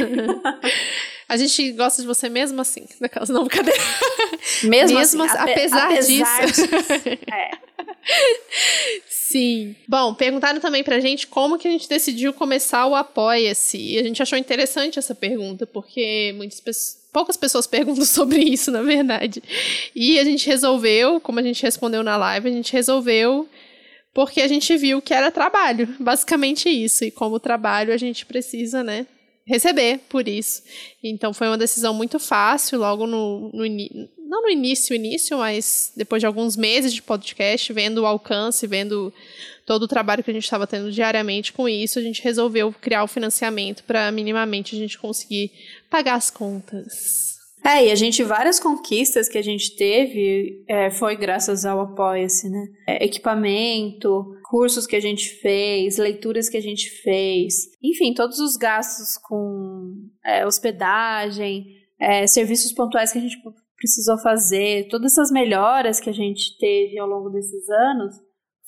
[1.28, 3.80] a gente gosta de você mesmo assim, daquelas não brincadeira.
[4.64, 6.64] Mesmo, mesmo assim, apesar, apesar disso.
[6.64, 7.08] disso.
[7.32, 7.52] é.
[9.08, 9.76] Sim.
[9.88, 13.78] Bom, perguntaram também pra gente como que a gente decidiu começar o Apoia-se.
[13.78, 18.72] E a gente achou interessante essa pergunta, porque muitas pessoas poucas pessoas perguntam sobre isso,
[18.72, 19.42] na verdade.
[19.96, 23.48] E a gente resolveu, como a gente respondeu na live, a gente resolveu
[24.14, 27.04] porque a gente viu que era trabalho, basicamente isso.
[27.04, 29.08] E como trabalho, a gente precisa, né,
[29.46, 30.62] receber por isso.
[31.04, 33.66] Então foi uma decisão muito fácil, logo no, no
[34.30, 39.12] não no início, início, mas depois de alguns meses de podcast, vendo o alcance, vendo
[39.66, 43.04] todo o trabalho que a gente estava tendo diariamente com isso, a gente resolveu criar
[43.04, 45.52] o financiamento para minimamente a gente conseguir
[45.90, 47.29] pagar as contas.
[47.64, 52.50] É, e a gente, várias conquistas que a gente teve é, foi graças ao Apoia-se,
[52.50, 52.68] né?
[52.88, 58.56] É, equipamento, cursos que a gente fez, leituras que a gente fez, enfim, todos os
[58.56, 59.94] gastos com
[60.26, 61.66] é, hospedagem,
[62.00, 63.38] é, serviços pontuais que a gente
[63.76, 68.16] precisou fazer, todas essas melhoras que a gente teve ao longo desses anos,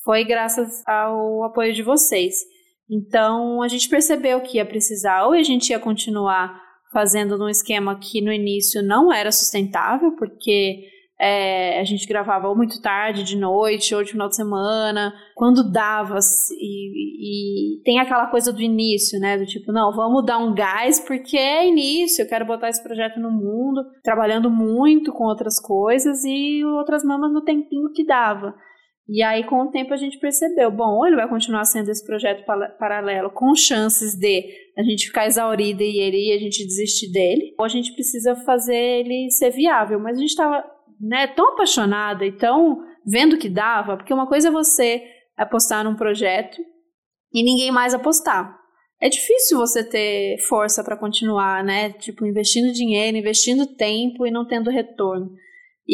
[0.03, 2.35] foi graças ao apoio de vocês.
[2.89, 6.60] Então, a gente percebeu que ia precisar, ou a gente ia continuar
[6.91, 12.55] fazendo num esquema que no início não era sustentável, porque é, a gente gravava ou
[12.55, 16.17] muito tarde, de noite, ou de final de semana, quando dava,
[16.59, 20.99] e, e, tem aquela coisa do início, né, do tipo, não, vamos dar um gás,
[20.99, 26.25] porque é início, eu quero botar esse projeto no mundo, trabalhando muito com outras coisas,
[26.25, 28.55] e outras mamas no tempinho que dava.
[29.07, 32.05] E aí, com o tempo, a gente percebeu: bom, ou ele vai continuar sendo esse
[32.05, 32.45] projeto
[32.77, 34.45] paralelo com chances de
[34.77, 38.35] a gente ficar exaurida e ele e a gente desistir dele, ou a gente precisa
[38.35, 39.99] fazer ele ser viável.
[39.99, 40.63] Mas a gente estava
[40.99, 45.03] né, tão apaixonada e tão vendo que dava, porque uma coisa é você
[45.35, 46.61] apostar num projeto
[47.33, 48.55] e ninguém mais apostar.
[49.01, 51.91] É difícil você ter força para continuar, né?
[51.93, 55.31] Tipo, investindo dinheiro, investindo tempo e não tendo retorno.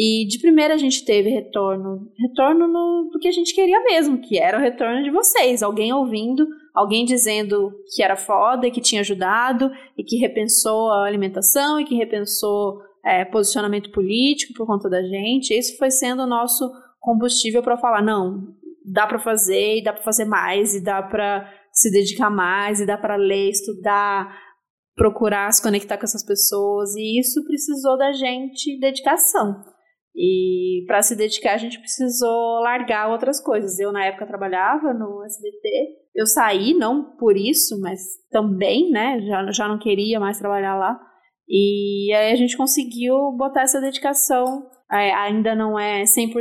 [0.00, 4.20] E de primeira a gente teve retorno, retorno no, do que a gente queria mesmo,
[4.20, 8.80] que era o retorno de vocês, alguém ouvindo, alguém dizendo que era foda e que
[8.80, 14.88] tinha ajudado e que repensou a alimentação e que repensou é, posicionamento político por conta
[14.88, 15.52] da gente.
[15.52, 20.04] Isso foi sendo o nosso combustível para falar não, dá para fazer e dá para
[20.04, 24.32] fazer mais e dá para se dedicar mais e dá para ler, estudar,
[24.94, 29.76] procurar se conectar com essas pessoas e isso precisou da gente dedicação.
[30.20, 33.78] E para se dedicar, a gente precisou largar outras coisas.
[33.78, 35.68] Eu, na época, trabalhava no SBT.
[36.12, 39.20] Eu saí, não por isso, mas também, né?
[39.20, 41.00] Já, já não queria mais trabalhar lá.
[41.48, 44.66] E aí a gente conseguiu botar essa dedicação.
[44.90, 46.32] É, ainda não é 100%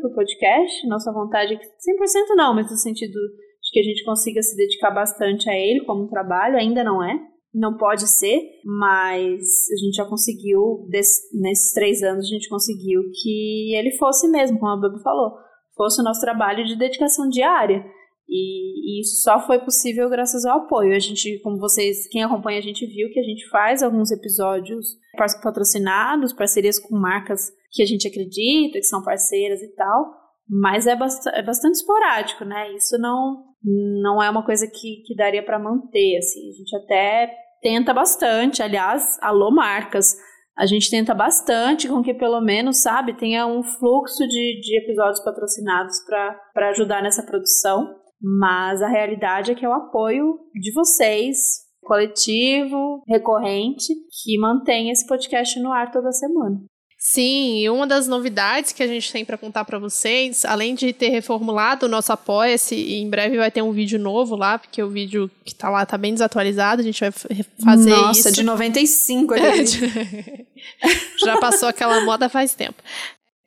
[0.00, 0.86] pro podcast.
[0.86, 4.56] Nossa vontade é que 100% não, mas no sentido de que a gente consiga se
[4.56, 7.18] dedicar bastante a ele como trabalho, ainda não é
[7.54, 9.40] não pode ser, mas
[9.72, 10.86] a gente já conseguiu,
[11.32, 15.32] nesses três anos, a gente conseguiu que ele fosse mesmo, como a Babi falou,
[15.76, 17.84] fosse o nosso trabalho de dedicação diária.
[18.28, 20.94] E, e, isso só foi possível graças ao apoio.
[20.94, 24.98] A gente, como vocês, quem acompanha a gente viu que a gente faz alguns episódios
[25.42, 30.17] patrocinados, parcerias com marcas que a gente acredita, que são parceiras e tal,
[30.48, 32.72] mas é, bast é bastante esporádico, né?
[32.74, 36.48] Isso não, não é uma coisa que, que daria para manter, assim.
[36.48, 40.16] A gente até tenta bastante, aliás, alô marcas,
[40.56, 45.22] a gente tenta bastante com que pelo menos, sabe, tenha um fluxo de, de episódios
[45.22, 51.36] patrocinados para ajudar nessa produção, mas a realidade é que é o apoio de vocês,
[51.80, 56.60] coletivo, recorrente, que mantém esse podcast no ar toda semana.
[57.10, 60.92] Sim, e uma das novidades que a gente tem para contar para vocês, além de
[60.92, 64.82] ter reformulado o nosso Apoia-se, e em breve vai ter um vídeo novo lá, porque
[64.82, 68.28] o vídeo que tá lá tá bem desatualizado, a gente vai fazer Nossa, isso.
[68.28, 70.46] Nossa, de 95 aquele
[71.24, 72.82] Já passou aquela moda faz tempo.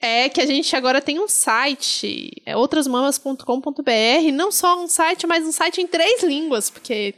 [0.01, 5.45] é que a gente agora tem um site, é outrasmamas.com.br, não só um site, mas
[5.45, 7.13] um site em três línguas, porque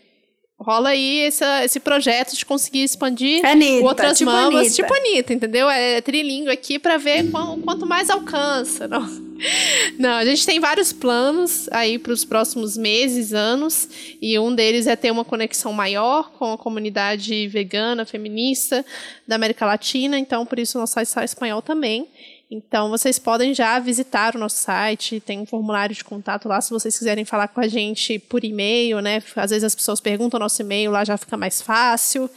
[0.60, 4.76] rola aí esse, esse projeto de conseguir expandir Anitta, outras tipo mamas, Anitta.
[4.76, 5.70] tipo Anitta, entendeu?
[5.70, 7.30] É trilingue aqui para ver
[7.64, 8.88] quanto mais alcança.
[8.88, 9.34] Não.
[9.99, 13.89] não, a gente tem vários planos aí para os próximos meses, anos,
[14.22, 18.86] e um deles é ter uma conexão maior com a comunidade vegana, feminista
[19.28, 22.08] da América Latina, então por isso nosso site espanhol também.
[22.54, 26.70] Então, vocês podem já visitar o nosso site, tem um formulário de contato lá, se
[26.70, 29.24] vocês quiserem falar com a gente por e-mail, né?
[29.36, 32.30] Às vezes as pessoas perguntam o nosso e-mail, lá já fica mais fácil.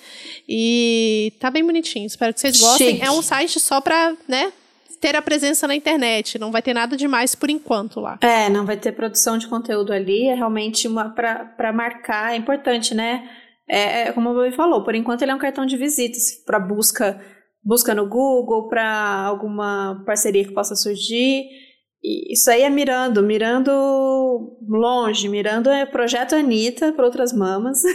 [0.48, 2.94] E tá bem bonitinho, espero que vocês gostem.
[2.94, 3.04] Chique.
[3.04, 4.52] É um site só para, né,
[5.00, 8.18] ter a presença na internet, não vai ter nada demais por enquanto lá.
[8.22, 12.94] É, não vai ter produção de conteúdo ali, é realmente uma para marcar, é importante,
[12.94, 13.28] né?
[13.68, 16.58] É, é como o Bobby falou, por enquanto ele é um cartão de visitas para
[16.58, 17.20] busca,
[17.66, 21.44] busca no Google, para alguma parceria que possa surgir.
[22.02, 27.82] E isso aí é mirando, mirando longe, mirando é projeto Anitta para outras mamas.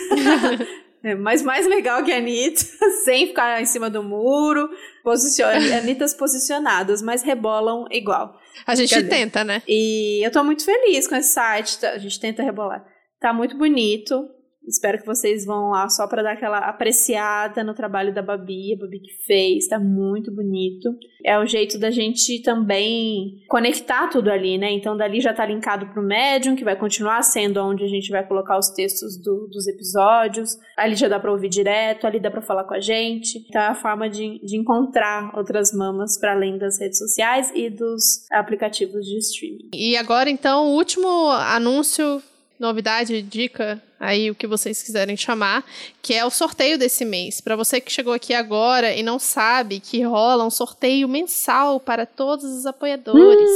[1.03, 2.63] É, mas mais legal que a Anitta,
[3.03, 4.69] sem ficar em cima do muro,
[5.03, 8.35] posiciona, Anitas posicionadas, mas rebolam igual.
[8.67, 9.63] A gente Quer dizer, tenta, né?
[9.67, 12.85] E eu tô muito feliz com esse site, tá- a gente tenta rebolar.
[13.19, 14.29] Tá muito bonito.
[14.67, 18.77] Espero que vocês vão lá só pra dar aquela apreciada no trabalho da Babi, a
[18.77, 20.89] Babi que fez, tá muito bonito.
[21.25, 24.71] É o jeito da gente também conectar tudo ali, né?
[24.71, 28.25] Então dali já tá linkado pro Medium, que vai continuar sendo onde a gente vai
[28.25, 30.51] colocar os textos do- dos episódios.
[30.77, 33.39] Ali já dá pra ouvir direto, ali dá pra falar com a gente.
[33.49, 37.69] Então é a forma de, de encontrar outras mamas para além das redes sociais e
[37.69, 39.69] dos aplicativos de streaming.
[39.73, 42.21] E agora, então, o último anúncio,
[42.59, 45.63] novidade, dica, aí o que vocês quiserem chamar,
[46.01, 47.39] que é o sorteio desse mês.
[47.39, 52.05] Para você que chegou aqui agora e não sabe que rola um sorteio mensal para
[52.07, 53.49] todos os apoiadores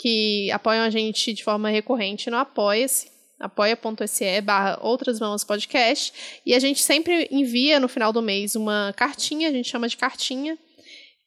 [0.00, 6.12] que apoiam a gente de forma recorrente no Apoia-se apoia.se barra Outras Mamas Podcast
[6.44, 9.96] e a gente sempre envia no final do mês uma cartinha, a gente chama de
[9.96, 10.58] cartinha,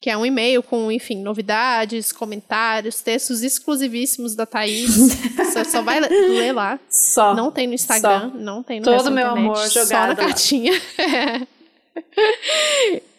[0.04, 4.94] que é um e-mail com, enfim, novidades, comentários, textos exclusivíssimos da Thaís.
[5.34, 6.78] Você só vai ler lá.
[6.90, 7.34] Só.
[7.34, 10.16] Não tem no Instagram, não tem no Todo meu internet, amor Só jogado na lá.
[10.16, 10.74] cartinha.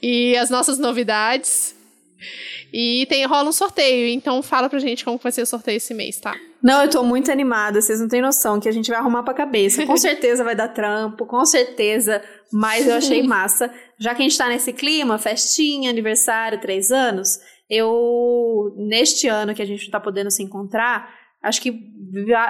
[0.03, 1.75] e as nossas novidades.
[2.73, 5.95] E tem, rola um sorteio, então fala pra gente como vai ser o sorteio esse
[5.95, 6.35] mês, tá?
[6.63, 9.35] Não, eu tô muito animada, vocês não têm noção que a gente vai arrumar pra
[9.35, 9.85] cabeça.
[9.85, 13.73] Com certeza vai dar trampo, com certeza, mas eu achei massa.
[13.99, 17.39] Já que a gente tá nesse clima, festinha, aniversário, três anos,
[17.69, 21.73] eu, neste ano que a gente não tá podendo se encontrar, acho que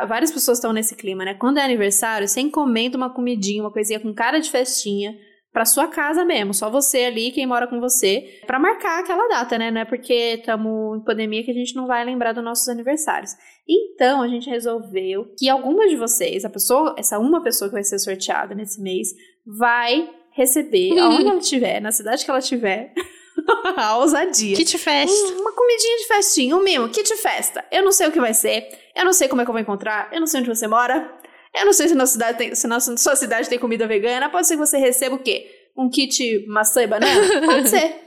[0.06, 1.34] várias pessoas estão nesse clima, né?
[1.34, 5.14] Quando é aniversário, você encomenda uma comidinha, uma coisinha com cara de festinha,
[5.54, 9.56] pra sua casa mesmo, só você ali, quem mora com você, pra marcar aquela data,
[9.56, 9.70] né?
[9.70, 13.30] Não é porque estamos em pandemia que a gente não vai lembrar dos nossos aniversários.
[13.66, 17.84] Então, a gente resolveu que algumas de vocês, a pessoa, essa uma pessoa que vai
[17.84, 19.08] ser sorteada nesse mês,
[19.46, 22.92] vai receber, aonde ela estiver, na cidade que ela estiver,
[23.76, 24.56] a ousadia.
[24.56, 25.12] Kit Fest.
[25.12, 27.64] Um- uma comidinha de festinha, um mimo, kit festa.
[27.70, 29.60] Eu não sei o que vai ser, eu não sei como é que eu vou
[29.62, 31.10] encontrar, eu não sei onde você mora,
[31.54, 34.46] eu não sei se na cidade tem, se na sua cidade tem comida vegana, pode
[34.46, 35.46] ser que você receba o quê?
[35.76, 37.40] Um kit maçã e banana?
[37.46, 38.00] Pode ser.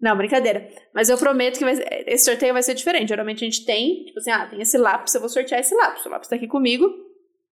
[0.00, 0.68] Não, brincadeira.
[0.92, 1.74] Mas eu prometo que vai
[2.06, 3.10] esse sorteio vai ser diferente.
[3.10, 6.04] Geralmente a gente tem, tipo assim, ah, tem esse lápis, eu vou sortear esse lápis.
[6.04, 6.84] O lápis tá aqui comigo,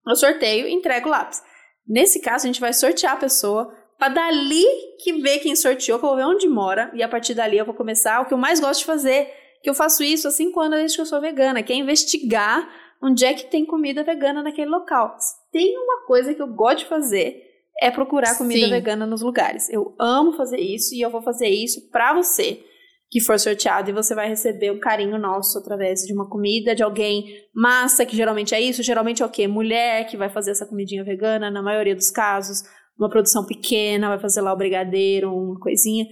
[0.07, 1.43] eu sorteio e entrego o lápis.
[1.85, 4.65] Nesse caso, a gente vai sortear a pessoa pra dali
[5.03, 7.65] que ver quem sorteou, que eu vou ver onde mora, e a partir dali eu
[7.65, 9.29] vou começar o que eu mais gosto de fazer,
[9.61, 12.69] que eu faço isso há cinco anos desde que eu sou vegana, que é investigar
[13.01, 15.15] onde é que tem comida vegana naquele local.
[15.19, 17.43] Se tem uma coisa que eu gosto de fazer,
[17.81, 18.71] é procurar comida Sim.
[18.71, 19.69] vegana nos lugares.
[19.69, 22.63] Eu amo fazer isso e eu vou fazer isso pra você
[23.09, 26.83] que for sorteado e você vai receber um carinho nosso através de uma comida de
[26.83, 27.23] alguém
[27.55, 29.47] massa, que geralmente é isso, geralmente é o quê?
[29.47, 32.63] Mulher que vai fazer essa comidinha vegana, na maioria dos casos,
[32.99, 36.05] uma produção pequena, vai fazer lá o brigadeiro, uma coisinha.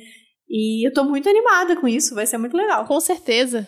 [0.47, 2.85] E eu tô muito animada com isso, vai ser muito legal.
[2.85, 3.67] Com certeza.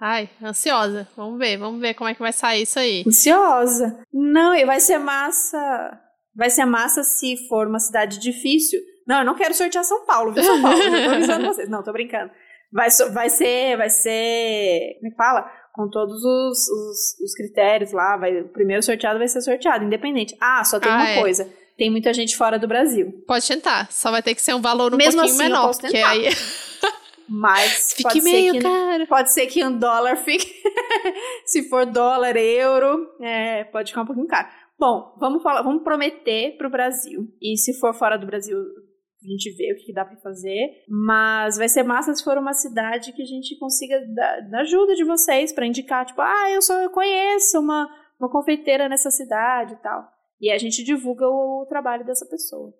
[0.00, 1.08] Ai, ansiosa.
[1.16, 3.04] Vamos ver, vamos ver como é que vai sair isso aí.
[3.06, 3.98] Ansiosa.
[4.12, 6.00] Não, e vai ser massa.
[6.36, 8.80] Vai ser massa se for uma cidade difícil.
[9.06, 10.76] Não, eu não quero sortear São Paulo, viu, São Paulo?
[10.80, 11.68] Já tô avisando vocês.
[11.68, 12.30] Não, tô brincando.
[12.72, 15.50] Vai, vai ser, vai ser, como é que fala?
[15.72, 20.36] Com todos os, os, os critérios lá, vai, o primeiro sorteado vai ser sorteado, independente.
[20.40, 21.20] Ah, só tem Ah, uma é.
[21.20, 21.48] coisa.
[21.78, 23.24] Tem muita gente fora do Brasil.
[23.26, 23.90] Pode tentar.
[23.90, 25.74] Só vai ter que ser um valor um Mesmo pouquinho assim, eu menor.
[25.80, 26.28] Porque aí
[27.28, 29.06] Mas fique pode meio ser que caro.
[29.06, 30.50] Pode ser que um dólar fique.
[31.44, 34.48] Se for dólar, euro, é, pode ficar um pouquinho caro.
[34.78, 37.26] Bom, vamos falar, vamos prometer pro Brasil.
[37.42, 40.84] E se for fora do Brasil, a gente ver o que, dá para fazer.
[40.88, 44.94] Mas vai ser massa se for uma cidade que a gente consiga dar, dar ajuda
[44.94, 47.88] de vocês para indicar, tipo, ah, eu só conheço uma,
[48.20, 50.08] uma confeiteira nessa cidade e tal.
[50.40, 52.72] E a gente divulga o trabalho dessa pessoa.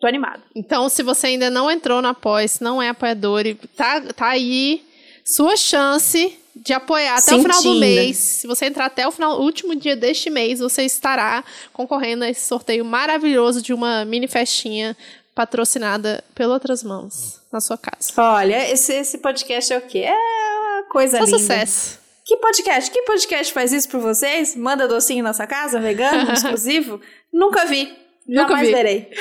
[0.00, 0.42] Tô animada.
[0.54, 3.42] Então, se você ainda não entrou no Apoia, se não é apoiador,
[3.76, 4.82] tá, tá aí
[5.24, 7.48] sua chance de apoiar até Sentindo.
[7.50, 8.16] o final do mês.
[8.16, 11.42] Se você entrar até o final, último dia deste mês, você estará
[11.72, 14.96] concorrendo a esse sorteio maravilhoso de uma mini festinha
[15.34, 18.12] patrocinada pelas outras mãos na sua casa.
[18.16, 20.00] Olha, esse, esse podcast é o quê?
[20.06, 20.12] É
[20.60, 21.38] uma coisa Só linda.
[21.38, 21.98] sucesso.
[22.24, 22.90] Que podcast?
[22.90, 24.54] Que podcast faz isso por vocês?
[24.54, 27.00] Manda docinho na sua casa, vegano, exclusivo?
[27.32, 27.92] Nunca vi.
[28.26, 28.74] Nunca Jamais vi.
[28.74, 29.10] verei.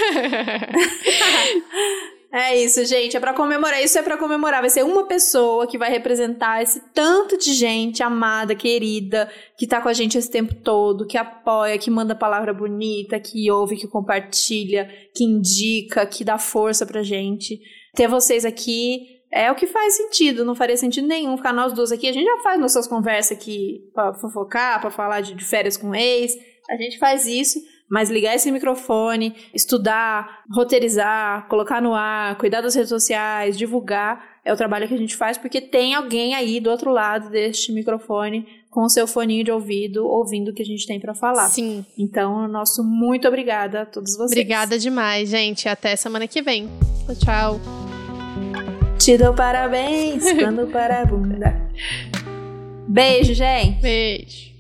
[2.36, 3.16] É isso, gente.
[3.16, 3.84] É para comemorar.
[3.84, 4.62] Isso é para comemorar.
[4.62, 9.80] Vai ser uma pessoa que vai representar esse tanto de gente amada, querida, que tá
[9.80, 13.88] com a gente esse tempo todo, que apoia, que manda palavra bonita, que ouve, que
[13.88, 17.60] compartilha, que indica, que dá força pra gente.
[17.94, 20.44] Ter vocês aqui é o que faz sentido.
[20.44, 22.10] Não faria sentido nenhum ficar nós duas aqui.
[22.10, 25.94] A gente já faz nossas conversas aqui pra fofocar, pra falar de, de férias com
[25.94, 26.36] ex.
[26.68, 27.60] A gente faz isso
[27.94, 34.52] mas ligar esse microfone, estudar, roteirizar, colocar no ar, cuidar das redes sociais, divulgar, é
[34.52, 38.48] o trabalho que a gente faz porque tem alguém aí do outro lado deste microfone
[38.72, 41.48] com o seu foninho de ouvido ouvindo o que a gente tem para falar.
[41.50, 41.86] Sim.
[41.96, 44.32] Então, nosso muito obrigada a todos vocês.
[44.32, 45.70] Obrigada demais, gente.
[45.70, 46.68] Até semana que vem.
[47.24, 47.62] Tchau.
[48.98, 51.62] Te dou parabéns quando para a bunda.
[52.90, 53.80] Beijo, gente.
[53.80, 54.53] Beijo.